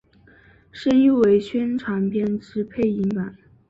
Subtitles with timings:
[0.71, 3.37] 声优为宣传片之配音版。